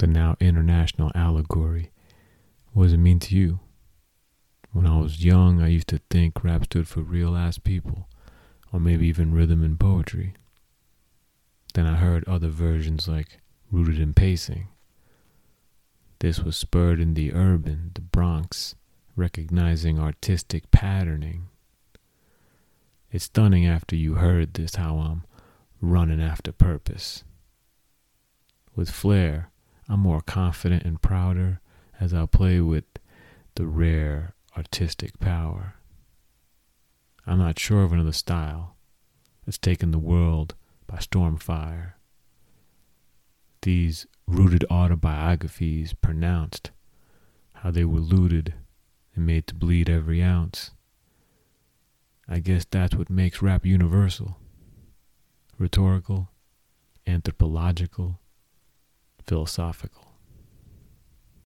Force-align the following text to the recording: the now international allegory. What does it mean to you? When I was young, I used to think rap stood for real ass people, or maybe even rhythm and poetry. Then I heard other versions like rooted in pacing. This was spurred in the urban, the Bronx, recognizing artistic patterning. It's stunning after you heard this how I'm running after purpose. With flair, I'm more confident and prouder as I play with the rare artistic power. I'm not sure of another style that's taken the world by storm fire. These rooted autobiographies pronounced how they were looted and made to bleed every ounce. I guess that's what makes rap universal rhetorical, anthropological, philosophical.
the 0.00 0.06
now 0.06 0.34
international 0.40 1.12
allegory. 1.14 1.90
What 2.72 2.84
does 2.84 2.94
it 2.94 2.98
mean 2.98 3.20
to 3.20 3.36
you? 3.36 3.60
When 4.72 4.86
I 4.86 4.98
was 4.98 5.24
young, 5.24 5.60
I 5.60 5.68
used 5.68 5.88
to 5.88 6.00
think 6.08 6.42
rap 6.42 6.64
stood 6.64 6.88
for 6.88 7.02
real 7.02 7.36
ass 7.36 7.58
people, 7.58 8.08
or 8.72 8.80
maybe 8.80 9.06
even 9.06 9.34
rhythm 9.34 9.62
and 9.62 9.78
poetry. 9.78 10.32
Then 11.74 11.86
I 11.86 11.96
heard 11.96 12.26
other 12.26 12.48
versions 12.48 13.08
like 13.08 13.40
rooted 13.70 14.00
in 14.00 14.14
pacing. 14.14 14.68
This 16.20 16.40
was 16.40 16.56
spurred 16.56 16.98
in 16.98 17.12
the 17.12 17.34
urban, 17.34 17.90
the 17.94 18.00
Bronx, 18.00 18.76
recognizing 19.16 19.98
artistic 19.98 20.70
patterning. 20.70 21.48
It's 23.12 23.24
stunning 23.24 23.66
after 23.66 23.96
you 23.96 24.14
heard 24.14 24.54
this 24.54 24.76
how 24.76 24.96
I'm 24.96 25.24
running 25.82 26.22
after 26.22 26.52
purpose. 26.52 27.22
With 28.74 28.90
flair, 28.90 29.50
I'm 29.90 29.98
more 29.98 30.20
confident 30.20 30.84
and 30.84 31.02
prouder 31.02 31.60
as 31.98 32.14
I 32.14 32.24
play 32.26 32.60
with 32.60 32.84
the 33.56 33.66
rare 33.66 34.34
artistic 34.56 35.18
power. 35.18 35.74
I'm 37.26 37.38
not 37.38 37.58
sure 37.58 37.82
of 37.82 37.92
another 37.92 38.12
style 38.12 38.76
that's 39.44 39.58
taken 39.58 39.90
the 39.90 39.98
world 39.98 40.54
by 40.86 41.00
storm 41.00 41.38
fire. 41.38 41.96
These 43.62 44.06
rooted 44.28 44.64
autobiographies 44.70 45.92
pronounced 45.92 46.70
how 47.54 47.72
they 47.72 47.84
were 47.84 47.98
looted 47.98 48.54
and 49.16 49.26
made 49.26 49.48
to 49.48 49.56
bleed 49.56 49.90
every 49.90 50.22
ounce. 50.22 50.70
I 52.28 52.38
guess 52.38 52.64
that's 52.64 52.94
what 52.94 53.10
makes 53.10 53.42
rap 53.42 53.66
universal 53.66 54.36
rhetorical, 55.58 56.30
anthropological, 57.08 58.20
philosophical. 59.30 60.09